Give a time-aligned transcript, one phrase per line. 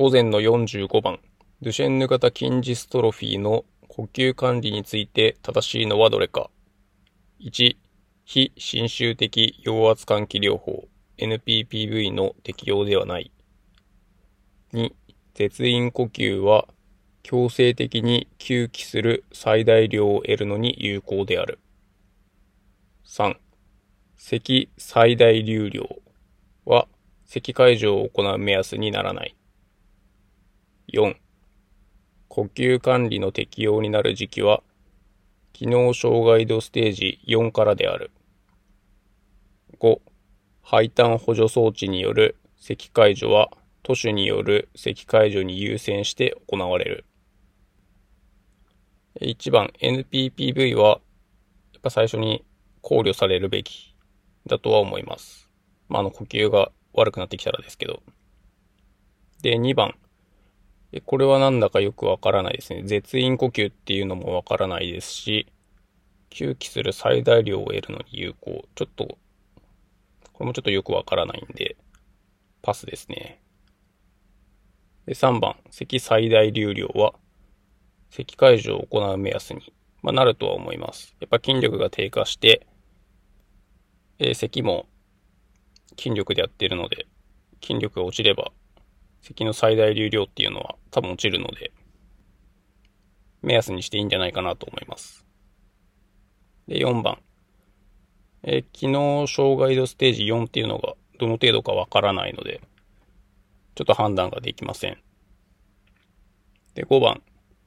[0.00, 1.18] 午前の45番、
[1.60, 6.50] ドゥシェンヌ型筋ジストロフィーの呼吸管理について正しいのはどれか。
[7.40, 7.76] 1、
[8.24, 10.86] 非侵襲的陽圧換気療法
[11.18, 13.32] NPPV の適用ではない。
[14.72, 14.92] 2、
[15.34, 16.68] 絶飲呼吸は
[17.24, 21.58] 強制的に吸気する最大量を得るのに有効である。
[23.04, 23.34] 3、
[24.16, 25.88] 咳最大流量
[26.66, 26.86] は
[27.24, 29.34] 咳解除を行う目安にならない。
[30.90, 31.16] 4、
[32.28, 34.62] 呼吸管理の適用になる時期は、
[35.52, 38.10] 機能障害度ステージ4からである。
[39.80, 40.00] 5、
[40.62, 43.50] 配管補助装置による咳解除は、
[43.82, 47.04] 都市による咳解除に優先して行われる。
[49.20, 51.00] 1番 NPPV は、
[51.74, 52.46] やっぱ最初に
[52.80, 53.94] 考慮されるべき
[54.46, 55.50] だとは思います。
[55.88, 58.02] まあ、あの呼吸が悪くなってきたらですけど。
[59.42, 59.94] で、2番。
[61.04, 62.82] これはなんだかよくわからないですね。
[62.82, 65.46] 絶飲呼吸っていうのもわからないですし、
[66.30, 68.64] 吸気する最大量を得るのに有効。
[68.74, 69.18] ちょっと、
[70.32, 71.76] これもちょっとよくわからないんで、
[72.62, 73.40] パスですね。
[75.04, 77.12] で、3番、咳最大流量は、
[78.10, 81.14] 咳解除を行う目安に、まあ、なるとは思います。
[81.20, 82.66] やっぱ筋力が低下して、
[84.18, 84.86] えー、咳も
[85.98, 87.06] 筋力でやってるので、
[87.62, 88.52] 筋力が落ちれば
[89.22, 91.72] 咳の最大流量っていうのは多分落ちるので、
[93.42, 95.24] 目安にしていいんじゃないかなと思います。
[96.66, 97.18] で、4番。
[98.42, 102.60] え機能障害度ステージ4っていうのがどの程度かわからないので、
[103.74, 104.98] ちょっと判断ができません。
[106.74, 107.22] で、5番。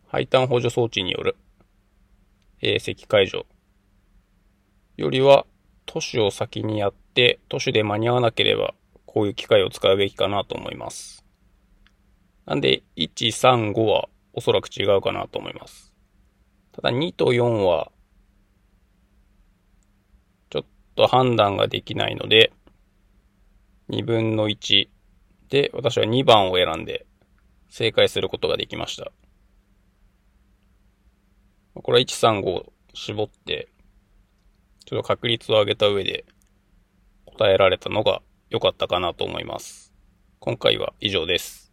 [0.07, 1.37] 配管補助装置による、
[2.61, 3.45] えー、咳解除
[4.97, 5.45] よりは、
[5.85, 8.73] 都市を先にやって、都市で間に合わなければ、
[9.05, 11.20] こういう機械を使うべきかなと思います。
[12.45, 15.93] なんで、1、3、5はおそらく違うかなと思います。
[16.71, 17.91] ただ2と4は、
[20.49, 20.65] ちょっ
[20.95, 22.51] と判断ができないので、
[23.89, 24.89] 2分の1
[25.49, 27.05] で、私は2番を選んで
[27.69, 29.11] 正解することができました。
[31.73, 33.69] これは1、3、5絞って、
[34.85, 36.25] ちょっと確率を上げた上で
[37.25, 39.93] 答えられたのが良かったかなと思います。
[40.39, 41.70] 今回は以上です。